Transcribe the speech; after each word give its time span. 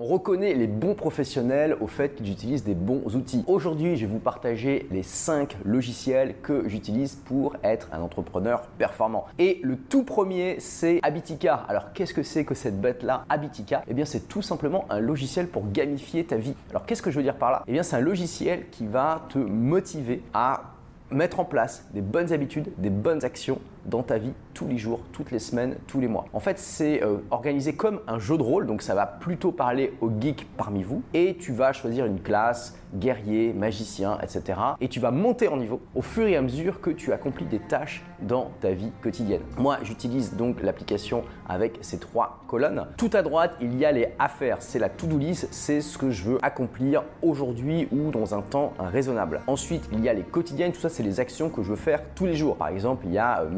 On 0.00 0.04
reconnaît 0.04 0.54
les 0.54 0.68
bons 0.68 0.94
professionnels 0.94 1.76
au 1.80 1.88
fait 1.88 2.14
qu'ils 2.14 2.30
utilisent 2.30 2.62
des 2.62 2.76
bons 2.76 3.02
outils. 3.16 3.42
Aujourd'hui, 3.48 3.96
je 3.96 4.06
vais 4.06 4.12
vous 4.12 4.20
partager 4.20 4.86
les 4.92 5.02
5 5.02 5.56
logiciels 5.64 6.36
que 6.40 6.68
j'utilise 6.68 7.16
pour 7.16 7.56
être 7.64 7.88
un 7.90 8.00
entrepreneur 8.00 8.60
performant. 8.78 9.24
Et 9.40 9.58
le 9.64 9.76
tout 9.76 10.04
premier, 10.04 10.60
c'est 10.60 11.00
Habitica. 11.02 11.64
Alors, 11.68 11.92
qu'est-ce 11.94 12.14
que 12.14 12.22
c'est 12.22 12.44
que 12.44 12.54
cette 12.54 12.80
bête-là, 12.80 13.24
Habitica? 13.28 13.82
Eh 13.88 13.92
bien, 13.92 14.04
c'est 14.04 14.28
tout 14.28 14.40
simplement 14.40 14.84
un 14.88 15.00
logiciel 15.00 15.48
pour 15.48 15.68
gamifier 15.72 16.22
ta 16.22 16.36
vie. 16.36 16.54
Alors, 16.70 16.86
qu'est-ce 16.86 17.02
que 17.02 17.10
je 17.10 17.16
veux 17.16 17.24
dire 17.24 17.34
par 17.34 17.50
là? 17.50 17.64
Eh 17.66 17.72
bien, 17.72 17.82
c'est 17.82 17.96
un 17.96 18.00
logiciel 18.00 18.68
qui 18.70 18.86
va 18.86 19.26
te 19.30 19.38
motiver 19.38 20.22
à 20.32 20.74
mettre 21.10 21.40
en 21.40 21.44
place 21.44 21.88
des 21.92 22.02
bonnes 22.02 22.32
habitudes, 22.32 22.68
des 22.78 22.90
bonnes 22.90 23.24
actions 23.24 23.58
dans 23.88 24.02
ta 24.02 24.18
vie 24.18 24.32
tous 24.54 24.66
les 24.66 24.78
jours, 24.78 25.00
toutes 25.12 25.30
les 25.30 25.38
semaines, 25.38 25.76
tous 25.86 26.00
les 26.00 26.08
mois. 26.08 26.26
En 26.32 26.40
fait, 26.40 26.58
c'est 26.58 27.02
euh, 27.02 27.18
organisé 27.30 27.74
comme 27.74 28.00
un 28.06 28.18
jeu 28.18 28.36
de 28.36 28.42
rôle, 28.42 28.66
donc 28.66 28.82
ça 28.82 28.94
va 28.94 29.06
plutôt 29.06 29.52
parler 29.52 29.94
aux 30.00 30.10
geeks 30.20 30.46
parmi 30.56 30.82
vous. 30.82 31.02
Et 31.14 31.36
tu 31.36 31.52
vas 31.52 31.72
choisir 31.72 32.06
une 32.06 32.20
classe, 32.20 32.76
guerrier, 32.94 33.52
magicien, 33.52 34.18
etc. 34.22 34.58
Et 34.80 34.88
tu 34.88 35.00
vas 35.00 35.10
monter 35.10 35.48
en 35.48 35.56
niveau 35.56 35.80
au 35.94 36.02
fur 36.02 36.26
et 36.26 36.36
à 36.36 36.42
mesure 36.42 36.80
que 36.80 36.90
tu 36.90 37.12
accomplis 37.12 37.44
des 37.44 37.60
tâches 37.60 38.02
dans 38.20 38.50
ta 38.60 38.72
vie 38.72 38.90
quotidienne. 39.02 39.42
Moi, 39.58 39.78
j'utilise 39.82 40.34
donc 40.34 40.62
l'application 40.62 41.22
avec 41.48 41.78
ces 41.80 41.98
trois 41.98 42.40
colonnes. 42.48 42.86
Tout 42.96 43.10
à 43.12 43.22
droite, 43.22 43.56
il 43.60 43.78
y 43.78 43.84
a 43.84 43.92
les 43.92 44.08
affaires, 44.18 44.56
c'est 44.60 44.78
la 44.78 44.88
to-do 44.88 45.18
list, 45.18 45.48
c'est 45.50 45.80
ce 45.80 45.98
que 45.98 46.10
je 46.10 46.24
veux 46.24 46.38
accomplir 46.42 47.04
aujourd'hui 47.22 47.88
ou 47.92 48.10
dans 48.10 48.34
un 48.34 48.42
temps 48.42 48.72
raisonnable. 48.78 49.40
Ensuite, 49.46 49.88
il 49.92 50.00
y 50.00 50.08
a 50.08 50.12
les 50.12 50.22
quotidiennes, 50.22 50.72
tout 50.72 50.80
ça, 50.80 50.88
c'est 50.88 51.02
les 51.02 51.20
actions 51.20 51.48
que 51.48 51.62
je 51.62 51.70
veux 51.70 51.76
faire 51.76 52.02
tous 52.14 52.26
les 52.26 52.34
jours. 52.34 52.56
Par 52.56 52.68
exemple, 52.68 53.06
il 53.06 53.12
y 53.12 53.18
a 53.18 53.42
euh, 53.42 53.50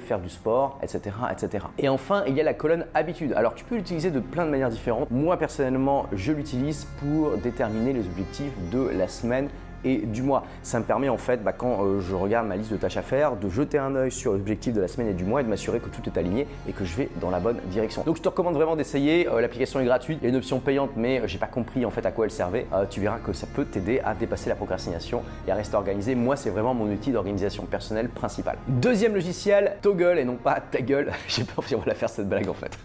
faire 0.00 0.20
du 0.20 0.28
sport, 0.28 0.78
etc., 0.82 1.16
etc. 1.30 1.66
Et 1.78 1.88
enfin, 1.88 2.24
il 2.26 2.34
y 2.34 2.40
a 2.40 2.44
la 2.44 2.54
colonne 2.54 2.86
habitude. 2.94 3.32
Alors, 3.34 3.54
tu 3.54 3.64
peux 3.64 3.76
l'utiliser 3.76 4.10
de 4.10 4.20
plein 4.20 4.44
de 4.44 4.50
manières 4.50 4.70
différentes. 4.70 5.10
Moi, 5.10 5.36
personnellement, 5.36 6.06
je 6.12 6.32
l'utilise 6.32 6.86
pour 7.00 7.36
déterminer 7.38 7.92
les 7.92 8.06
objectifs 8.06 8.52
de 8.70 8.88
la 8.96 9.08
semaine 9.08 9.48
et 9.84 9.98
du 9.98 10.22
mois. 10.22 10.44
Ça 10.62 10.78
me 10.78 10.84
permet 10.84 11.08
en 11.08 11.16
fait, 11.16 11.42
bah, 11.42 11.52
quand 11.52 11.84
euh, 11.84 12.00
je 12.00 12.14
regarde 12.14 12.46
ma 12.46 12.56
liste 12.56 12.72
de 12.72 12.76
tâches 12.76 12.96
à 12.96 13.02
faire, 13.02 13.36
de 13.36 13.48
jeter 13.48 13.78
un 13.78 13.94
œil 13.94 14.10
sur 14.10 14.32
l'objectif 14.32 14.72
de 14.72 14.80
la 14.80 14.88
semaine 14.88 15.08
et 15.08 15.14
du 15.14 15.24
mois 15.24 15.40
et 15.40 15.44
de 15.44 15.48
m'assurer 15.48 15.80
que 15.80 15.88
tout 15.88 16.02
est 16.06 16.18
aligné 16.18 16.46
et 16.68 16.72
que 16.72 16.84
je 16.84 16.94
vais 16.96 17.08
dans 17.20 17.30
la 17.30 17.40
bonne 17.40 17.58
direction. 17.66 18.02
Donc 18.04 18.16
je 18.16 18.22
te 18.22 18.28
recommande 18.28 18.54
vraiment 18.54 18.76
d'essayer. 18.76 19.28
Euh, 19.28 19.40
l'application 19.40 19.80
est 19.80 19.84
gratuite, 19.84 20.18
il 20.22 20.24
y 20.24 20.26
a 20.26 20.30
une 20.30 20.36
option 20.36 20.60
payante, 20.60 20.90
mais 20.96 21.20
euh, 21.20 21.26
j'ai 21.26 21.38
pas 21.38 21.46
compris 21.46 21.84
en 21.84 21.90
fait 21.90 22.04
à 22.06 22.10
quoi 22.10 22.24
elle 22.24 22.30
servait. 22.30 22.66
tu 22.90 23.00
verras 23.00 23.18
que 23.18 23.32
ça 23.32 23.46
peut 23.46 23.64
t'aider 23.64 24.00
à 24.04 24.14
dépasser 24.14 24.48
la 24.48 24.56
procrastination 24.56 25.22
et 25.46 25.50
à 25.50 25.54
rester 25.54 25.76
organisé. 25.76 26.14
Moi, 26.14 26.36
c'est 26.36 26.50
vraiment 26.50 26.74
mon 26.74 26.86
outil 26.86 27.12
d'organisation 27.12 27.64
personnelle 27.64 28.08
principal. 28.08 28.56
Deuxième 28.68 29.14
logiciel, 29.14 29.76
Toggle 29.82 30.18
et 30.18 30.24
non 30.24 30.36
pas 30.36 30.60
ta 30.60 30.80
gueule. 30.80 31.12
j'ai 31.28 31.44
peur 31.44 31.64
si 31.64 31.74
on 31.74 31.82
la 31.86 31.94
faire 31.94 32.08
cette 32.08 32.28
blague 32.28 32.48
en 32.48 32.54
fait. 32.54 32.78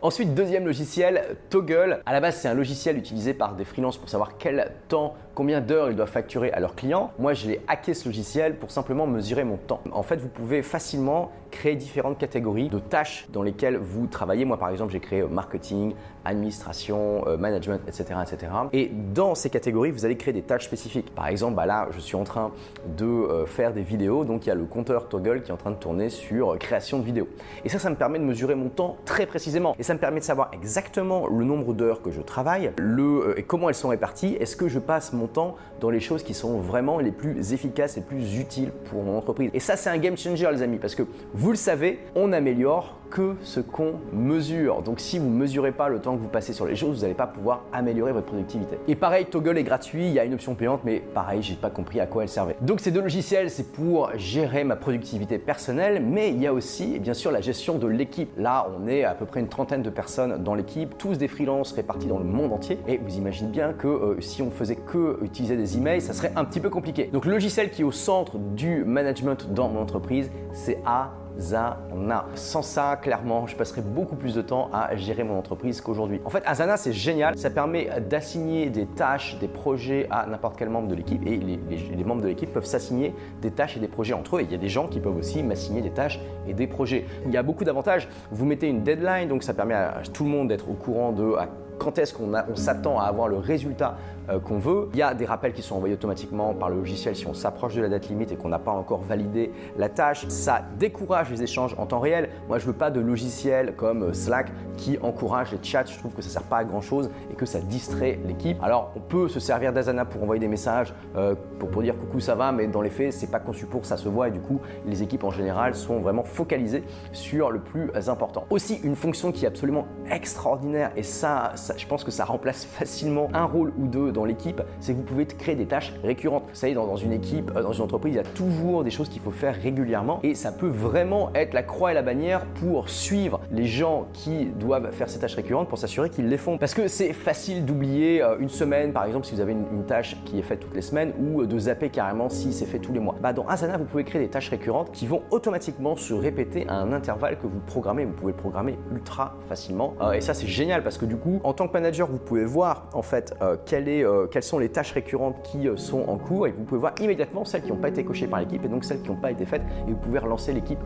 Ensuite, 0.00 0.32
deuxième 0.32 0.64
logiciel, 0.64 1.36
Toggle. 1.50 2.02
À 2.06 2.12
la 2.12 2.20
base, 2.20 2.36
c'est 2.36 2.46
un 2.46 2.54
logiciel 2.54 2.96
utilisé 2.96 3.34
par 3.34 3.56
des 3.56 3.64
freelances 3.64 3.96
pour 3.96 4.08
savoir 4.08 4.38
quel 4.38 4.70
temps, 4.86 5.16
combien 5.34 5.60
d'heures 5.60 5.90
ils 5.90 5.96
doivent 5.96 6.08
facturer 6.08 6.52
à 6.52 6.60
leurs 6.60 6.76
clients. 6.76 7.10
Moi, 7.18 7.34
je 7.34 7.48
l'ai 7.48 7.60
hacké 7.66 7.94
ce 7.94 8.08
logiciel 8.08 8.54
pour 8.54 8.70
simplement 8.70 9.08
mesurer 9.08 9.42
mon 9.42 9.56
temps. 9.56 9.80
En 9.90 10.04
fait, 10.04 10.16
vous 10.16 10.28
pouvez 10.28 10.62
facilement 10.62 11.32
créer 11.50 11.74
différentes 11.74 12.18
catégories 12.18 12.68
de 12.68 12.78
tâches 12.78 13.26
dans 13.32 13.42
lesquelles 13.42 13.76
vous 13.76 14.06
travaillez. 14.06 14.44
Moi, 14.44 14.56
par 14.56 14.68
exemple, 14.68 14.92
j'ai 14.92 15.00
créé 15.00 15.20
euh, 15.20 15.28
marketing, 15.28 15.94
administration, 16.24 17.26
euh, 17.26 17.36
management, 17.36 17.80
etc., 17.86 18.20
etc. 18.22 18.52
Et 18.72 18.90
dans 19.14 19.34
ces 19.34 19.50
catégories, 19.50 19.90
vous 19.90 20.04
allez 20.04 20.16
créer 20.16 20.34
des 20.34 20.42
tâches 20.42 20.64
spécifiques. 20.64 21.12
Par 21.14 21.26
exemple, 21.26 21.54
bah 21.54 21.66
là, 21.66 21.88
je 21.90 22.00
suis 22.00 22.16
en 22.16 22.24
train 22.24 22.52
de 22.96 23.04
euh, 23.04 23.46
faire 23.46 23.72
des 23.72 23.82
vidéos, 23.82 24.24
donc 24.24 24.46
il 24.46 24.50
y 24.50 24.52
a 24.52 24.54
le 24.54 24.64
compteur 24.64 25.08
Toggle 25.08 25.42
qui 25.42 25.50
est 25.50 25.54
en 25.54 25.56
train 25.56 25.70
de 25.70 25.76
tourner 25.76 26.10
sur 26.10 26.56
création 26.58 26.98
de 26.98 27.04
vidéos. 27.04 27.28
Et 27.64 27.68
ça, 27.68 27.78
ça 27.78 27.90
me 27.90 27.96
permet 27.96 28.18
de 28.18 28.24
mesurer 28.24 28.54
mon 28.54 28.68
temps 28.68 28.96
très 29.04 29.26
précisément. 29.26 29.74
Ça 29.88 29.94
me 29.94 29.98
permet 29.98 30.20
de 30.20 30.24
savoir 30.24 30.50
exactement 30.52 31.26
le 31.28 31.46
nombre 31.46 31.72
d'heures 31.72 32.02
que 32.02 32.10
je 32.10 32.20
travaille, 32.20 32.72
le, 32.76 33.32
et 33.38 33.42
comment 33.42 33.70
elles 33.70 33.74
sont 33.74 33.88
réparties. 33.88 34.36
Est-ce 34.38 34.54
que 34.54 34.68
je 34.68 34.78
passe 34.78 35.14
mon 35.14 35.26
temps 35.26 35.56
dans 35.80 35.88
les 35.88 36.00
choses 36.00 36.22
qui 36.22 36.34
sont 36.34 36.58
vraiment 36.58 36.98
les 36.98 37.10
plus 37.10 37.54
efficaces 37.54 37.96
et 37.96 38.02
plus 38.02 38.38
utiles 38.38 38.70
pour 38.90 39.02
mon 39.02 39.16
entreprise? 39.16 39.50
Et 39.54 39.60
ça, 39.60 39.76
c'est 39.76 39.88
un 39.88 39.96
game 39.96 40.14
changer, 40.14 40.46
les 40.52 40.60
amis, 40.60 40.76
parce 40.76 40.94
que 40.94 41.04
vous 41.32 41.50
le 41.52 41.56
savez, 41.56 42.00
on 42.14 42.34
améliore 42.34 42.98
que 43.10 43.34
ce 43.42 43.60
qu'on 43.60 43.94
mesure. 44.12 44.82
Donc 44.82 45.00
si 45.00 45.18
vous 45.18 45.28
ne 45.28 45.36
mesurez 45.36 45.72
pas 45.72 45.88
le 45.88 46.00
temps 46.00 46.16
que 46.16 46.22
vous 46.22 46.28
passez 46.28 46.52
sur 46.52 46.66
les 46.66 46.76
choses, 46.76 46.96
vous 46.96 47.02
n'allez 47.02 47.14
pas 47.14 47.26
pouvoir 47.26 47.64
améliorer 47.72 48.12
votre 48.12 48.26
productivité. 48.26 48.78
Et 48.88 48.94
pareil, 48.94 49.26
Toggle 49.26 49.58
est 49.58 49.64
gratuit, 49.64 50.06
il 50.06 50.12
y 50.12 50.18
a 50.18 50.24
une 50.24 50.34
option 50.34 50.54
payante, 50.54 50.80
mais 50.84 51.02
pareil, 51.14 51.42
j'ai 51.42 51.54
pas 51.54 51.70
compris 51.70 52.00
à 52.00 52.06
quoi 52.06 52.22
elle 52.22 52.28
servait. 52.28 52.56
Donc 52.60 52.80
ces 52.80 52.90
deux 52.90 53.00
logiciels, 53.00 53.50
c'est 53.50 53.72
pour 53.72 54.10
gérer 54.16 54.64
ma 54.64 54.76
productivité 54.76 55.38
personnelle, 55.38 56.02
mais 56.04 56.30
il 56.30 56.40
y 56.40 56.46
a 56.46 56.52
aussi 56.52 56.98
bien 56.98 57.14
sûr 57.14 57.30
la 57.30 57.40
gestion 57.40 57.78
de 57.78 57.86
l'équipe. 57.86 58.30
Là, 58.36 58.68
on 58.78 58.86
est 58.88 59.04
à 59.04 59.14
peu 59.14 59.26
près 59.26 59.40
une 59.40 59.48
trentaine 59.48 59.82
de 59.82 59.90
personnes 59.90 60.42
dans 60.42 60.54
l'équipe, 60.54 60.96
tous 60.98 61.18
des 61.18 61.28
freelances 61.28 61.72
répartis 61.72 62.06
dans 62.06 62.18
le 62.18 62.24
monde 62.24 62.52
entier. 62.52 62.78
Et 62.86 62.98
vous 62.98 63.16
imaginez 63.16 63.50
bien 63.50 63.72
que 63.72 63.88
euh, 63.88 64.20
si 64.20 64.42
on 64.42 64.50
faisait 64.50 64.76
que 64.76 65.18
utiliser 65.22 65.56
des 65.56 65.76
emails, 65.76 66.00
ça 66.00 66.12
serait 66.12 66.32
un 66.36 66.44
petit 66.44 66.60
peu 66.60 66.70
compliqué. 66.70 67.08
Donc 67.12 67.24
le 67.24 67.32
logiciel 67.32 67.70
qui 67.70 67.82
est 67.82 67.84
au 67.84 67.92
centre 67.92 68.38
du 68.38 68.84
management 68.84 69.52
dans 69.52 69.68
mon 69.68 69.80
entreprise, 69.80 70.30
c'est 70.52 70.78
A 70.84 71.12
Asana. 71.38 72.26
Sans 72.34 72.62
ça, 72.62 72.96
clairement, 72.96 73.46
je 73.46 73.56
passerai 73.56 73.80
beaucoup 73.80 74.16
plus 74.16 74.34
de 74.34 74.42
temps 74.42 74.70
à 74.72 74.96
gérer 74.96 75.24
mon 75.24 75.38
entreprise 75.38 75.80
qu'aujourd'hui. 75.80 76.20
En 76.24 76.30
fait, 76.30 76.42
Asana, 76.46 76.76
c'est 76.76 76.92
génial. 76.92 77.36
Ça 77.38 77.50
permet 77.50 77.88
d'assigner 78.08 78.70
des 78.70 78.86
tâches, 78.86 79.38
des 79.38 79.48
projets 79.48 80.06
à 80.10 80.26
n'importe 80.26 80.56
quel 80.58 80.68
membre 80.68 80.88
de 80.88 80.94
l'équipe. 80.94 81.24
Et 81.26 81.36
les, 81.36 82.04
membres 82.04 82.22
de 82.22 82.28
l'équipe 82.28 82.52
peuvent 82.52 82.64
s'assigner 82.64 83.14
des 83.42 83.50
tâches 83.50 83.76
et 83.76 83.80
des 83.80 83.88
projets 83.88 84.14
entre 84.14 84.36
eux. 84.36 84.42
Il 84.42 84.50
y 84.50 84.54
a 84.54 84.58
des 84.58 84.68
gens 84.68 84.88
qui 84.88 85.00
peuvent 85.00 85.16
aussi 85.16 85.42
m'assigner 85.42 85.80
des 85.80 85.90
tâches 85.90 86.20
et 86.46 86.54
des 86.54 86.66
projets. 86.66 87.06
Il 87.26 87.32
y 87.32 87.36
a 87.36 87.42
beaucoup 87.42 87.64
d'avantages. 87.64 88.08
Vous 88.30 88.46
mettez 88.46 88.68
une 88.68 88.82
deadline, 88.82 89.28
donc 89.28 89.42
ça 89.42 89.54
permet 89.54 89.74
à 89.74 90.02
tout 90.12 90.24
le 90.24 90.30
monde 90.30 90.48
d'être 90.48 90.70
au 90.70 90.74
courant 90.74 91.12
de 91.12 91.34
quand 91.78 91.98
est-ce 91.98 92.14
qu'on 92.14 92.32
s'attend 92.54 92.98
à 92.98 93.04
avoir 93.04 93.28
le 93.28 93.36
résultat 93.36 93.96
euh, 94.30 94.38
qu'on 94.40 94.58
veut. 94.58 94.88
Il 94.92 94.98
y 94.98 95.02
a 95.02 95.14
des 95.14 95.24
rappels 95.24 95.54
qui 95.54 95.62
sont 95.62 95.76
envoyés 95.76 95.94
automatiquement 95.94 96.52
par 96.52 96.68
le 96.68 96.76
logiciel 96.76 97.16
si 97.16 97.26
on 97.26 97.32
s'approche 97.32 97.74
de 97.74 97.80
la 97.80 97.88
date 97.88 98.08
limite 98.08 98.30
et 98.30 98.36
qu'on 98.36 98.50
n'a 98.50 98.58
pas 98.58 98.72
encore 98.72 99.00
validé 99.00 99.52
la 99.78 99.88
tâche. 99.88 100.26
Ça 100.28 100.62
décourage 100.78 101.30
les 101.30 101.42
échanges 101.42 101.74
en 101.78 101.86
temps 101.86 102.00
réel. 102.00 102.28
Moi, 102.46 102.58
je 102.58 102.66
veux 102.66 102.74
pas 102.74 102.90
de 102.90 103.00
logiciel 103.00 103.74
comme 103.74 104.02
euh, 104.02 104.12
Slack 104.12 104.52
qui 104.76 104.98
encourage 105.00 105.52
les 105.52 105.58
chats. 105.62 105.84
Je 105.86 105.98
trouve 105.98 106.12
que 106.12 106.20
ça 106.20 106.28
sert 106.28 106.42
pas 106.42 106.58
à 106.58 106.64
grand 106.64 106.82
chose 106.82 107.10
et 107.30 107.34
que 107.34 107.46
ça 107.46 107.60
distrait 107.60 108.18
l'équipe. 108.26 108.62
Alors, 108.62 108.92
on 108.96 109.00
peut 109.00 109.28
se 109.28 109.40
servir 109.40 109.72
d'Asana 109.72 110.04
pour 110.04 110.22
envoyer 110.22 110.40
des 110.40 110.48
messages 110.48 110.92
euh, 111.16 111.34
pour, 111.58 111.82
dire 111.82 111.96
coucou, 111.96 112.20
ça 112.20 112.34
va, 112.34 112.52
mais 112.52 112.66
dans 112.66 112.82
les 112.82 112.90
faits, 112.90 113.12
c'est 113.12 113.30
pas 113.30 113.40
conçu 113.40 113.66
pour, 113.66 113.86
ça 113.86 113.96
se 113.96 114.08
voit 114.08 114.28
et 114.28 114.30
du 114.30 114.40
coup, 114.40 114.60
les 114.84 115.02
équipes 115.02 115.24
en 115.24 115.30
général 115.30 115.74
sont 115.74 116.00
vraiment 116.00 116.24
focalisées 116.24 116.84
sur 117.12 117.50
le 117.50 117.60
plus 117.60 117.90
important. 118.08 118.44
Aussi, 118.50 118.78
une 118.82 118.96
fonction 118.96 119.32
qui 119.32 119.44
est 119.44 119.48
absolument 119.48 119.86
extraordinaire 120.10 120.90
et 120.96 121.02
ça 121.02 121.52
je 121.76 121.86
pense 121.86 122.04
que 122.04 122.10
ça 122.10 122.24
remplace 122.24 122.64
facilement 122.64 123.28
un 123.34 123.44
rôle 123.44 123.72
ou 123.78 123.86
deux 123.86 124.12
dans 124.12 124.24
l'équipe, 124.24 124.62
c'est 124.80 124.92
que 124.92 124.98
vous 124.98 125.04
pouvez 125.04 125.26
créer 125.26 125.54
des 125.54 125.66
tâches 125.66 125.92
récurrentes. 126.02 126.44
Vous 126.48 126.54
savez, 126.54 126.74
dans, 126.74 126.96
une 126.96 127.12
équipe, 127.12 127.50
euh, 127.56 127.62
dans 127.62 127.72
une 127.72 127.82
entreprise, 127.82 128.14
il 128.14 128.16
y 128.16 128.20
a 128.20 128.24
toujours 128.24 128.84
des 128.84 128.90
choses 128.90 129.08
qu'il 129.08 129.22
faut 129.22 129.30
faire 129.30 129.54
régulièrement 129.54 130.20
et 130.22 130.34
ça 130.34 130.52
peut 130.52 130.68
vraiment 130.68 131.30
être 131.34 131.54
la 131.54 131.62
croix 131.62 131.90
et 131.90 131.94
la 131.94 132.02
bannière 132.02 132.44
pour 132.60 132.88
suivre 132.88 133.40
les 133.50 133.64
gens 133.64 134.06
qui 134.12 134.46
doivent 134.46 134.90
faire 134.92 135.08
ces 135.08 135.18
tâches 135.18 135.34
récurrentes 135.34 135.68
pour 135.68 135.78
s'assurer 135.78 136.10
qu'ils 136.10 136.28
les 136.28 136.38
font. 136.38 136.58
Parce 136.58 136.74
que 136.74 136.88
c'est 136.88 137.12
facile 137.12 137.64
d'oublier 137.64 138.22
euh, 138.22 138.36
une 138.38 138.48
semaine, 138.48 138.92
par 138.92 139.04
exemple, 139.04 139.26
si 139.26 139.34
vous 139.34 139.40
avez 139.40 139.52
une, 139.52 139.84
tâche 139.86 140.16
qui 140.24 140.38
est 140.38 140.42
faite 140.42 140.60
toutes 140.60 140.74
les 140.74 140.82
semaines 140.82 141.12
ou 141.18 141.46
de 141.46 141.58
zapper 141.58 141.88
carrément 141.88 142.28
si 142.28 142.52
c'est 142.52 142.66
fait 142.66 142.78
tous 142.78 142.92
les 142.92 143.00
mois. 143.00 143.14
Bah, 143.22 143.32
dans 143.32 143.46
Asana, 143.46 143.78
vous 143.78 143.84
pouvez 143.84 144.04
créer 144.04 144.20
des 144.20 144.28
tâches 144.28 144.50
récurrentes 144.50 144.90
qui 144.92 145.06
vont 145.06 145.22
automatiquement 145.30 145.96
se 145.96 146.12
répéter 146.12 146.66
à 146.68 146.74
un 146.74 146.92
intervalle 146.92 147.38
que 147.38 147.46
vous 147.46 147.60
programmez. 147.60 148.04
Vous 148.04 148.12
pouvez 148.12 148.32
le 148.32 148.38
programmer 148.38 148.78
ultra 148.92 149.36
facilement. 149.48 149.94
Euh, 150.00 150.12
et 150.12 150.20
ça, 150.20 150.34
c'est 150.34 150.46
génial 150.46 150.82
parce 150.82 150.98
que 150.98 151.06
du 151.06 151.16
coup, 151.16 151.40
en 151.44 151.52
tant 151.58 151.66
que 151.66 151.72
manager, 151.72 152.06
vous 152.06 152.18
pouvez 152.18 152.44
voir 152.44 152.84
en 152.92 153.02
fait 153.02 153.34
euh, 153.42 153.56
euh, 153.72 154.26
quelles 154.28 154.42
sont 154.44 154.60
les 154.60 154.68
tâches 154.68 154.92
récurrentes 154.92 155.42
qui 155.42 155.68
euh, 155.68 155.76
sont 155.76 156.04
en 156.06 156.16
cours 156.16 156.46
et 156.46 156.52
vous 156.52 156.62
pouvez 156.62 156.80
voir 156.80 156.94
immédiatement 157.00 157.44
celles 157.44 157.62
qui 157.62 157.70
n'ont 157.70 157.78
pas 157.78 157.88
été 157.88 158.04
cochées 158.04 158.28
par 158.28 158.38
l'équipe 158.38 158.64
et 158.64 158.68
donc 158.68 158.84
celles 158.84 159.02
qui 159.02 159.10
n'ont 159.10 159.16
pas 159.16 159.32
été 159.32 159.44
faites 159.44 159.62
et 159.88 159.90
vous 159.90 159.96
pouvez 159.96 160.20
relancer 160.20 160.52
l'équipe 160.52 160.78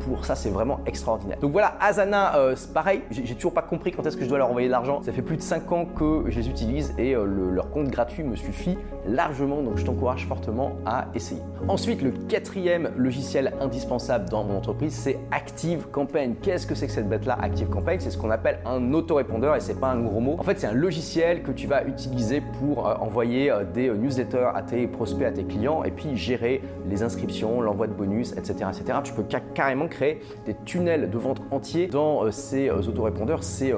pour 0.00 0.24
ça. 0.24 0.34
C'est 0.34 0.50
vraiment 0.50 0.80
extraordinaire. 0.84 1.38
Donc 1.38 1.52
voilà, 1.52 1.76
Asana, 1.80 2.34
pareil. 2.74 3.02
J'ai 3.10 3.34
toujours 3.34 3.52
pas 3.52 3.62
compris 3.62 3.92
quand 3.92 4.04
est-ce 4.04 4.16
que 4.16 4.24
je 4.24 4.28
dois 4.28 4.38
leur 4.38 4.50
envoyer 4.50 4.66
de 4.66 4.72
l'argent. 4.72 5.00
Ça 5.02 5.12
fait 5.12 5.22
plus 5.22 5.36
de 5.36 5.42
5 5.42 5.70
ans 5.72 5.84
que 5.84 6.24
je 6.26 6.40
les 6.40 6.48
utilise 6.48 6.92
et 6.98 7.14
leur 7.14 7.70
compte 7.70 7.88
gratuit 7.88 8.24
me 8.24 8.34
suffit 8.34 8.76
largement. 9.06 9.62
Donc 9.62 9.76
je 9.76 9.84
t'encourage 9.84 10.26
fortement 10.26 10.72
à 10.84 11.06
essayer. 11.14 11.42
Ensuite, 11.68 12.02
le 12.02 12.10
quatrième 12.10 12.90
logiciel 12.96 13.54
indispensable 13.60 14.28
dans 14.28 14.44
mon 14.44 14.56
entreprise, 14.56 14.94
c'est 14.94 15.18
Active 15.30 15.86
Campaign. 15.92 16.34
Qu'est-ce 16.42 16.66
que 16.66 16.74
c'est 16.74 16.86
que 16.86 16.92
cette 16.92 17.08
bête-là, 17.08 17.38
Active 17.40 17.68
Campaign? 17.68 18.00
C'est 18.00 18.10
ce 18.10 18.18
qu'on 18.18 18.30
appelle 18.30 18.58
un 18.64 18.92
autorépondeur 18.92 19.54
et 19.54 19.60
c'est 19.60 19.78
pas 19.78 19.88
un 19.88 20.00
gros 20.00 20.15
En 20.16 20.42
fait, 20.42 20.58
c'est 20.58 20.66
un 20.66 20.72
logiciel 20.72 21.42
que 21.42 21.52
tu 21.52 21.66
vas 21.66 21.84
utiliser 21.84 22.40
pour 22.40 22.88
euh, 22.88 22.94
envoyer 23.00 23.50
euh, 23.50 23.64
des 23.64 23.90
euh, 23.90 23.96
newsletters 23.96 24.50
à 24.54 24.62
tes 24.62 24.86
prospects, 24.86 25.26
à 25.26 25.30
tes 25.30 25.44
clients 25.44 25.84
et 25.84 25.90
puis 25.90 26.16
gérer 26.16 26.62
les 26.88 27.02
inscriptions, 27.02 27.60
l'envoi 27.60 27.86
de 27.86 27.92
bonus, 27.92 28.32
etc., 28.32 28.70
etc. 28.70 28.98
Tu 29.04 29.12
peux 29.12 29.24
carrément 29.54 29.88
créer 29.88 30.20
des 30.46 30.56
tunnels 30.64 31.10
de 31.10 31.18
vente 31.18 31.42
entiers 31.50 31.86
dans 31.88 32.30
ces 32.30 32.70
autorépondeurs. 32.70 33.44
C'est 33.44 33.74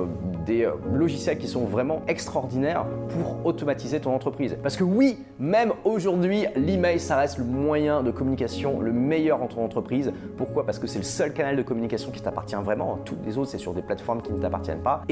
des 0.46 0.68
logiciels 0.92 1.38
qui 1.38 1.48
sont 1.48 1.64
vraiment 1.64 2.02
extraordinaires 2.06 2.86
pour 3.08 3.44
automatiser 3.44 3.98
ton 3.98 4.14
entreprise. 4.14 4.56
Parce 4.62 4.76
que 4.76 4.84
oui, 4.84 5.18
même 5.40 5.72
aujourd'hui, 5.84 6.46
l'email, 6.54 7.00
ça 7.00 7.16
reste 7.16 7.38
le 7.38 7.44
moyen 7.44 8.02
de 8.02 8.10
communication 8.10 8.80
le 8.80 8.92
meilleur 8.92 9.42
en 9.42 9.46
ton 9.46 9.64
entreprise. 9.64 10.12
Pourquoi? 10.36 10.64
Parce 10.64 10.78
que 10.78 10.86
c'est 10.86 10.98
le 10.98 11.04
seul 11.04 11.32
canal 11.32 11.56
de 11.56 11.62
communication 11.62 12.10
qui 12.10 12.20
t'appartient 12.20 12.56
vraiment. 12.56 12.98
Toutes 13.04 13.24
les 13.26 13.38
autres, 13.38 13.50
c'est 13.50 13.58
sur 13.58 13.74
des 13.74 13.82
plateformes 13.82 14.22
qui 14.22 14.32
ne 14.32 14.38
t'appartiennent 14.38 14.82
pas. 14.82 15.02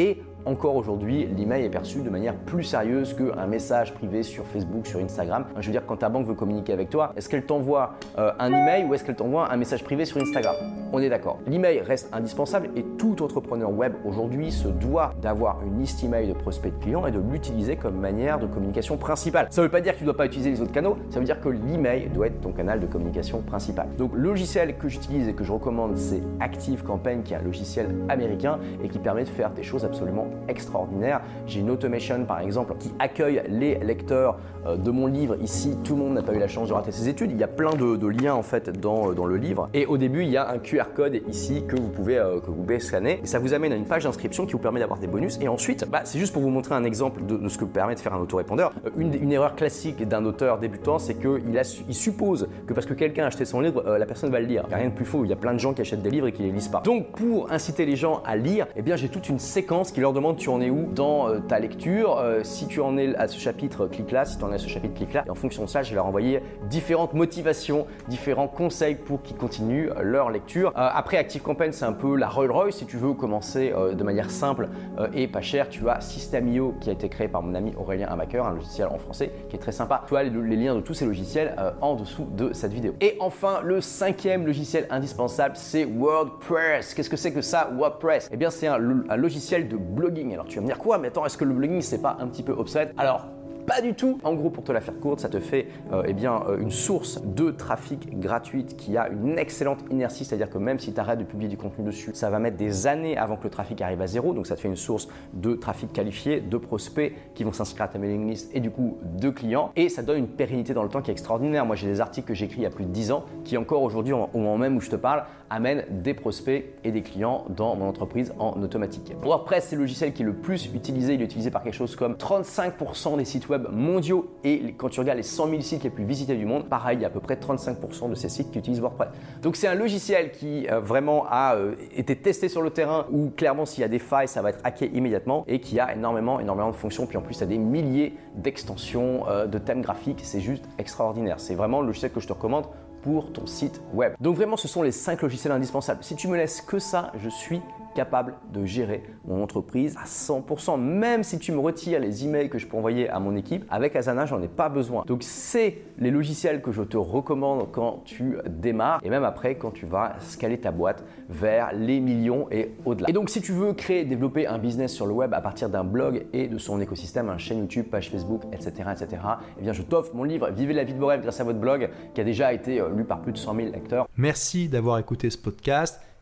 Encore 0.46 0.76
aujourd'hui, 0.76 1.26
l'email 1.36 1.64
est 1.64 1.70
perçu 1.70 2.02
de 2.02 2.08
manière 2.08 2.34
plus 2.34 2.62
sérieuse 2.62 3.14
qu'un 3.14 3.46
message 3.46 3.92
privé 3.94 4.22
sur 4.22 4.46
Facebook, 4.46 4.86
sur 4.86 5.00
Instagram. 5.00 5.44
Je 5.58 5.66
veux 5.66 5.72
dire, 5.72 5.84
quand 5.84 5.96
ta 5.96 6.08
banque 6.08 6.26
veut 6.26 6.34
communiquer 6.34 6.72
avec 6.72 6.88
toi, 6.88 7.12
est-ce 7.16 7.28
qu'elle 7.28 7.44
t'envoie 7.44 7.94
euh, 8.16 8.30
un 8.38 8.48
email 8.48 8.84
ou 8.84 8.94
est-ce 8.94 9.04
qu'elle 9.04 9.16
t'envoie 9.16 9.52
un 9.52 9.56
message 9.56 9.82
privé 9.82 10.04
sur 10.04 10.20
Instagram? 10.20 10.54
On 10.92 11.00
est 11.00 11.08
d'accord. 11.08 11.38
L'email 11.46 11.80
reste 11.80 12.08
indispensable 12.14 12.70
et 12.76 12.84
tout 12.96 13.22
entrepreneur 13.22 13.70
web 13.70 13.94
aujourd'hui 14.04 14.52
se 14.52 14.68
doit 14.68 15.14
d'avoir 15.20 15.58
une 15.66 15.80
liste 15.80 16.02
email 16.04 16.28
de 16.28 16.32
prospects 16.32 16.72
de 16.72 16.82
clients 16.82 17.06
et 17.06 17.10
de 17.10 17.18
l'utiliser 17.18 17.76
comme 17.76 17.98
manière 17.98 18.38
de 18.38 18.46
communication 18.46 18.96
principale. 18.96 19.48
Ça 19.50 19.62
ne 19.62 19.66
veut 19.66 19.70
pas 19.70 19.80
dire 19.80 19.94
que 19.94 19.98
tu 19.98 20.04
ne 20.04 20.10
dois 20.10 20.16
pas 20.16 20.26
utiliser 20.26 20.50
les 20.50 20.60
autres 20.60 20.72
canaux, 20.72 20.96
ça 21.10 21.18
veut 21.18 21.24
dire 21.24 21.40
que 21.40 21.48
l'email 21.48 22.08
doit 22.08 22.28
être 22.28 22.40
ton 22.40 22.52
canal 22.52 22.78
de 22.78 22.86
communication 22.86 23.42
principal. 23.42 23.88
Donc 23.98 24.12
le 24.14 24.20
logiciel 24.20 24.76
que 24.76 24.88
j'utilise 24.88 25.28
et 25.28 25.34
que 25.34 25.42
je 25.42 25.52
recommande, 25.52 25.96
c'est 25.96 26.22
Active 26.38 26.84
Campaign, 26.84 27.24
qui 27.24 27.34
est 27.34 27.36
un 27.36 27.42
logiciel 27.42 27.88
américain 28.08 28.60
et 28.84 28.88
qui 28.88 29.00
permet 29.00 29.24
de 29.24 29.28
faire 29.28 29.50
des 29.50 29.64
choses 29.64 29.84
absolument 29.84 30.28
extraordinaires. 30.48 31.20
J'ai 31.46 31.60
une 31.60 31.70
automation 31.70 32.24
par 32.24 32.40
exemple 32.40 32.74
qui 32.78 32.92
accueille 32.98 33.42
les 33.48 33.76
lecteurs 33.78 34.38
euh, 34.66 34.76
de 34.76 34.90
mon 34.90 35.06
livre. 35.06 35.36
Ici, 35.42 35.76
tout 35.84 35.94
le 35.94 36.02
monde 36.02 36.14
n'a 36.14 36.22
pas 36.22 36.34
eu 36.34 36.38
la 36.38 36.48
chance 36.48 36.68
de 36.68 36.74
rater 36.74 36.92
ses 36.92 37.08
études. 37.08 37.30
Il 37.30 37.38
y 37.38 37.44
a 37.44 37.48
plein 37.48 37.74
de, 37.74 38.06
liens 38.06 38.34
en 38.34 38.42
fait 38.42 38.70
dans, 38.70 39.10
euh, 39.10 39.14
dans, 39.14 39.26
le 39.26 39.36
livre. 39.36 39.68
Et 39.74 39.86
au 39.86 39.96
début, 39.96 40.22
il 40.22 40.30
y 40.30 40.36
a 40.36 40.48
un 40.48 40.58
QR 40.58 40.92
code 40.94 41.20
ici 41.28 41.64
que 41.66 41.76
vous 41.76 41.88
pouvez, 41.88 42.18
euh, 42.18 42.40
que 42.40 42.46
vous 42.46 42.62
pouvez 42.62 42.80
scanner. 42.80 43.20
Et 43.22 43.26
ça 43.26 43.38
vous 43.38 43.54
amène 43.54 43.72
à 43.72 43.76
une 43.76 43.84
page 43.84 44.04
d'inscription 44.04 44.46
qui 44.46 44.52
vous 44.52 44.58
permet 44.58 44.80
d'avoir 44.80 44.98
des 44.98 45.06
bonus. 45.06 45.38
Et 45.40 45.48
ensuite, 45.48 45.88
bah, 45.90 46.02
c'est 46.04 46.18
juste 46.18 46.32
pour 46.32 46.42
vous 46.42 46.50
montrer 46.50 46.74
un 46.74 46.84
exemple 46.84 47.24
de, 47.24 47.48
ce 47.48 47.58
que 47.58 47.64
permet 47.64 47.94
de 47.94 48.00
faire 48.00 48.14
un 48.14 48.20
autorépondeur. 48.20 48.72
Une, 48.96 49.14
une 49.14 49.32
erreur 49.32 49.54
classique 49.56 50.06
d'un 50.06 50.24
auteur 50.24 50.58
débutant, 50.58 50.98
c'est 50.98 51.14
qu'il 51.14 51.42
il 51.88 51.94
suppose 51.94 52.48
que 52.66 52.74
parce 52.74 52.86
que 52.86 52.94
quelqu'un 52.94 53.24
a 53.24 53.26
acheté 53.26 53.44
son 53.44 53.60
livre, 53.60 53.82
la 53.98 54.06
personne 54.06 54.30
va 54.30 54.40
le 54.40 54.46
lire. 54.46 54.62
Il 54.66 54.68
n'y 54.68 54.74
a 54.74 54.78
rien 54.78 54.88
de 54.88 54.94
plus 54.94 55.04
faux. 55.04 55.24
Il 55.24 55.30
y 55.30 55.32
a 55.32 55.36
plein 55.36 55.54
de 55.54 55.58
gens 55.58 55.74
qui 55.74 55.80
achètent 55.80 56.02
des 56.02 56.10
livres 56.10 56.26
et 56.26 56.32
qui 56.32 56.42
les 56.42 56.50
lisent 56.50 56.68
pas. 56.68 56.80
Donc, 56.84 57.12
pour 57.12 57.50
inciter 57.50 57.86
les 57.86 57.96
gens 57.96 58.22
à 58.24 58.36
lire, 58.36 58.66
eh 58.76 58.82
j'ai 58.96 59.08
toute 59.08 59.28
une 59.28 59.38
séquence 59.38 59.90
qui 59.90 60.00
leur 60.00 60.12
demande 60.12 60.25
tu 60.34 60.48
en 60.48 60.60
es 60.60 60.70
où 60.70 60.88
dans 60.92 61.40
ta 61.42 61.58
lecture. 61.58 62.22
si 62.42 62.66
tu 62.66 62.80
en 62.80 62.96
es 62.96 63.14
à 63.16 63.28
ce 63.28 63.38
chapitre, 63.38 63.86
clique 63.86 64.10
là. 64.10 64.24
Si 64.24 64.38
tu 64.38 64.44
en 64.44 64.52
es 64.52 64.56
à 64.56 64.58
ce 64.58 64.68
chapitre, 64.68 64.94
clique 64.94 65.12
là. 65.12 65.24
Et 65.26 65.30
en 65.30 65.34
fonction 65.34 65.64
de 65.64 65.68
ça, 65.68 65.82
je 65.82 65.90
vais 65.90 65.96
leur 65.96 66.06
envoyer 66.06 66.42
différentes 66.68 67.14
motivations, 67.14 67.86
différents 68.08 68.48
conseils 68.48 68.94
pour 68.94 69.22
qu'ils 69.22 69.36
continuent 69.36 69.90
leur 70.02 70.30
lecture. 70.30 70.68
Euh, 70.76 70.88
après, 70.92 71.16
Active 71.18 71.42
Campaign, 71.42 71.72
c'est 71.72 71.84
un 71.84 71.92
peu 71.92 72.16
la 72.16 72.28
Rolls 72.28 72.50
Royce. 72.50 72.76
Si 72.76 72.86
tu 72.86 72.96
veux 72.96 73.12
commencer 73.14 73.72
euh, 73.74 73.94
de 73.94 74.04
manière 74.04 74.30
simple 74.30 74.68
euh, 74.98 75.08
et 75.14 75.28
pas 75.28 75.40
chère, 75.40 75.68
tu 75.68 75.88
as 75.88 76.00
System.io 76.00 76.74
qui 76.80 76.90
a 76.90 76.92
été 76.92 77.08
créé 77.08 77.28
par 77.28 77.42
mon 77.42 77.54
ami 77.54 77.72
Aurélien 77.76 78.08
Amaker, 78.08 78.46
un 78.46 78.54
logiciel 78.54 78.88
en 78.88 78.98
français 78.98 79.30
qui 79.48 79.56
est 79.56 79.58
très 79.58 79.72
sympa. 79.72 80.02
Tu 80.08 80.16
as 80.16 80.22
les, 80.22 80.56
liens 80.56 80.74
de 80.74 80.80
tous 80.80 80.94
ces 80.94 81.04
logiciels 81.06 81.54
en 81.80 81.94
dessous 81.94 82.26
de 82.36 82.52
cette 82.52 82.72
vidéo. 82.72 82.94
Et 83.00 83.16
enfin, 83.20 83.60
le 83.62 83.80
cinquième 83.80 84.46
logiciel 84.46 84.86
indispensable, 84.90 85.56
c'est 85.56 85.84
WordPress. 85.84 86.94
Qu'est-ce 86.94 87.10
que 87.10 87.16
c'est 87.16 87.32
que 87.32 87.42
ça, 87.42 87.70
WordPress? 87.76 88.30
Eh 88.32 88.36
bien, 88.36 88.50
c'est 88.50 88.66
un, 88.66 88.80
un 89.08 89.16
logiciel 89.16 89.68
de 89.68 89.76
blogging. 89.76 90.15
Alors, 90.24 90.46
tu 90.46 90.56
vas 90.56 90.62
me 90.62 90.66
dire 90.66 90.78
quoi? 90.78 90.98
Mais 90.98 91.08
attends, 91.08 91.26
est-ce 91.26 91.36
que 91.36 91.44
le 91.44 91.52
blogging, 91.52 91.82
c'est 91.82 92.00
pas 92.00 92.16
un 92.20 92.26
petit 92.26 92.42
peu 92.42 92.52
obsolète 92.52 92.94
Alors, 92.96 93.26
pas 93.66 93.80
du 93.80 93.94
tout. 93.94 94.18
En 94.24 94.34
gros, 94.34 94.50
pour 94.50 94.64
te 94.64 94.72
la 94.72 94.80
faire 94.80 94.98
courte, 94.98 95.20
ça 95.20 95.28
te 95.28 95.40
fait 95.40 95.68
euh, 95.92 96.04
eh 96.06 96.12
bien, 96.12 96.42
euh, 96.48 96.58
une 96.58 96.70
source 96.70 97.20
de 97.24 97.50
trafic 97.50 98.18
gratuite 98.18 98.76
qui 98.76 98.96
a 98.96 99.08
une 99.08 99.38
excellente 99.38 99.80
inertie, 99.90 100.24
c'est-à-dire 100.24 100.50
que 100.50 100.58
même 100.58 100.78
si 100.78 100.92
tu 100.92 101.00
arrêtes 101.00 101.18
de 101.18 101.24
publier 101.24 101.48
du 101.48 101.56
contenu 101.56 101.84
dessus, 101.84 102.10
ça 102.14 102.30
va 102.30 102.38
mettre 102.38 102.56
des 102.56 102.86
années 102.86 103.16
avant 103.16 103.36
que 103.36 103.44
le 103.44 103.50
trafic 103.50 103.80
arrive 103.82 104.00
à 104.00 104.06
zéro. 104.06 104.34
Donc 104.34 104.46
ça 104.46 104.54
te 104.54 104.60
fait 104.60 104.68
une 104.68 104.76
source 104.76 105.08
de 105.34 105.54
trafic 105.54 105.92
qualifié, 105.92 106.40
de 106.40 106.56
prospects 106.56 107.12
qui 107.34 107.44
vont 107.44 107.52
s'inscrire 107.52 107.84
à 107.84 107.88
ta 107.88 107.98
mailing 107.98 108.28
list 108.28 108.50
et 108.54 108.60
du 108.60 108.70
coup 108.70 108.98
de 109.02 109.30
clients. 109.30 109.72
Et 109.76 109.88
ça 109.88 110.02
donne 110.02 110.18
une 110.18 110.28
pérennité 110.28 110.72
dans 110.74 110.82
le 110.82 110.88
temps 110.88 111.02
qui 111.02 111.10
est 111.10 111.14
extraordinaire. 111.14 111.66
Moi, 111.66 111.76
j'ai 111.76 111.88
des 111.88 112.00
articles 112.00 112.28
que 112.28 112.34
j'écris 112.34 112.58
il 112.58 112.62
y 112.62 112.66
a 112.66 112.70
plus 112.70 112.84
de 112.84 112.90
10 112.90 113.12
ans 113.12 113.24
qui 113.44 113.56
encore 113.56 113.82
aujourd'hui, 113.82 114.12
au 114.12 114.28
moment 114.34 114.58
même 114.58 114.76
où 114.76 114.80
je 114.80 114.90
te 114.90 114.96
parle, 114.96 115.24
amènent 115.50 115.84
des 115.90 116.14
prospects 116.14 116.64
et 116.84 116.92
des 116.92 117.02
clients 117.02 117.44
dans 117.50 117.76
mon 117.76 117.88
entreprise 117.88 118.32
en 118.38 118.60
automatique. 118.62 119.12
WordPress, 119.22 119.66
c'est 119.68 119.76
le 119.76 119.82
logiciel 119.82 120.12
qui 120.12 120.22
est 120.22 120.26
le 120.26 120.34
plus 120.34 120.66
utilisé. 120.74 121.14
Il 121.14 121.22
est 121.22 121.24
utilisé 121.24 121.50
par 121.50 121.62
quelque 121.62 121.74
chose 121.74 121.96
comme 121.96 122.14
35% 122.14 123.16
des 123.16 123.24
sites 123.24 123.48
web 123.48 123.55
mondiaux 123.58 124.30
et 124.44 124.74
quand 124.76 124.88
tu 124.88 125.00
regardes 125.00 125.18
les 125.18 125.22
100 125.22 125.48
000 125.48 125.60
sites 125.60 125.84
les 125.84 125.90
plus 125.90 126.04
visités 126.04 126.34
du 126.36 126.46
monde, 126.46 126.68
pareil, 126.68 126.98
il 126.98 127.02
y 127.02 127.04
a 127.04 127.08
à 127.08 127.10
peu 127.10 127.20
près 127.20 127.34
35% 127.34 128.10
de 128.10 128.14
ces 128.14 128.28
sites 128.28 128.50
qui 128.50 128.58
utilisent 128.58 128.80
WordPress. 128.80 129.08
Donc 129.42 129.56
c'est 129.56 129.68
un 129.68 129.74
logiciel 129.74 130.32
qui 130.32 130.68
euh, 130.68 130.80
vraiment 130.80 131.26
a 131.28 131.56
euh, 131.56 131.74
été 131.94 132.16
testé 132.16 132.48
sur 132.48 132.62
le 132.62 132.70
terrain 132.70 133.06
où 133.10 133.30
clairement 133.30 133.66
s'il 133.66 133.82
y 133.82 133.84
a 133.84 133.88
des 133.88 133.98
failles, 133.98 134.28
ça 134.28 134.42
va 134.42 134.50
être 134.50 134.60
hacké 134.64 134.90
immédiatement 134.94 135.44
et 135.46 135.60
qui 135.60 135.80
a 135.80 135.92
énormément, 135.92 136.40
énormément 136.40 136.70
de 136.70 136.76
fonctions. 136.76 137.06
Puis 137.06 137.16
en 137.16 137.22
plus, 137.22 137.36
tu 137.36 137.42
as 137.42 137.46
des 137.46 137.58
milliers 137.58 138.14
d'extensions, 138.34 139.28
euh, 139.28 139.46
de 139.46 139.58
thèmes 139.58 139.82
graphiques. 139.82 140.20
C'est 140.22 140.40
juste 140.40 140.64
extraordinaire. 140.78 141.40
C'est 141.40 141.54
vraiment 141.54 141.80
le 141.80 141.88
logiciel 141.88 142.12
que 142.12 142.20
je 142.20 142.26
te 142.26 142.32
recommande 142.32 142.66
pour 143.02 143.32
ton 143.32 143.46
site 143.46 143.80
web. 143.94 144.14
Donc 144.20 144.36
vraiment, 144.36 144.56
ce 144.56 144.66
sont 144.66 144.82
les 144.82 144.90
5 144.90 145.22
logiciels 145.22 145.52
indispensables. 145.52 146.02
Si 146.02 146.16
tu 146.16 146.26
me 146.28 146.36
laisses 146.36 146.60
que 146.60 146.78
ça, 146.78 147.12
je 147.22 147.28
suis 147.28 147.60
capable 147.96 148.34
de 148.52 148.64
gérer 148.64 149.02
mon 149.24 149.42
entreprise 149.42 149.96
à 149.96 150.04
100%. 150.04 150.78
Même 150.78 151.24
si 151.24 151.38
tu 151.38 151.50
me 151.50 151.58
retires 151.58 151.98
les 151.98 152.24
emails 152.24 152.50
que 152.50 152.58
je 152.58 152.66
peux 152.66 152.76
envoyer 152.76 153.08
à 153.08 153.18
mon 153.18 153.34
équipe, 153.34 153.64
avec 153.70 153.96
Asana, 153.96 154.26
j'en 154.26 154.40
ai 154.42 154.48
pas 154.48 154.68
besoin. 154.68 155.04
Donc 155.06 155.22
c'est 155.22 155.78
les 155.98 156.10
logiciels 156.10 156.60
que 156.60 156.72
je 156.72 156.82
te 156.82 156.98
recommande 156.98 157.72
quand 157.72 158.02
tu 158.04 158.36
démarres 158.48 159.00
et 159.02 159.08
même 159.08 159.24
après 159.24 159.56
quand 159.56 159.70
tu 159.70 159.86
vas 159.86 160.16
scaler 160.20 160.58
ta 160.58 160.70
boîte 160.70 161.04
vers 161.30 161.72
les 161.72 162.00
millions 162.00 162.46
et 162.50 162.74
au-delà. 162.84 163.08
Et 163.08 163.14
donc 163.14 163.30
si 163.30 163.40
tu 163.40 163.52
veux 163.52 163.72
créer, 163.72 164.04
développer 164.04 164.46
un 164.46 164.58
business 164.58 164.92
sur 164.92 165.06
le 165.06 165.14
web 165.14 165.32
à 165.32 165.40
partir 165.40 165.70
d'un 165.70 165.84
blog 165.84 166.26
et 166.34 166.48
de 166.48 166.58
son 166.58 166.80
écosystème, 166.80 167.30
un 167.30 167.38
chaîne 167.38 167.58
YouTube, 167.60 167.86
page 167.90 168.10
Facebook, 168.10 168.42
etc., 168.52 168.90
etc., 168.92 169.22
eh 169.58 169.62
bien 169.62 169.72
je 169.72 169.82
t'offre 169.82 170.14
mon 170.14 170.24
livre 170.24 170.50
Vivez 170.50 170.74
la 170.74 170.84
vie 170.84 170.92
de 170.92 170.98
vos 170.98 171.06
rêves 171.06 171.22
grâce 171.22 171.40
à 171.40 171.44
votre 171.44 171.58
blog 171.58 171.88
qui 172.14 172.20
a 172.20 172.24
déjà 172.24 172.52
été 172.52 172.78
euh, 172.80 172.90
lu 172.94 173.04
par 173.04 173.22
plus 173.22 173.32
de 173.32 173.38
100 173.38 173.54
000 173.56 173.72
lecteurs. 173.72 174.06
Merci 174.16 174.68
d'avoir 174.68 174.98
écouté 174.98 175.30
ce 175.30 175.38
podcast. 175.38 176.00